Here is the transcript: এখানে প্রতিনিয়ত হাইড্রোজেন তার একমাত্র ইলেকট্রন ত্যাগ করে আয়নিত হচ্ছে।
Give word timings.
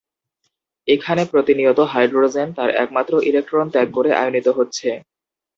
এখানে 0.87 1.21
প্রতিনিয়ত 1.31 1.79
হাইড্রোজেন 1.93 2.47
তার 2.57 2.69
একমাত্র 2.83 3.13
ইলেকট্রন 3.29 3.65
ত্যাগ 3.73 3.87
করে 3.97 4.09
আয়নিত 4.15 4.47
হচ্ছে। 4.57 4.89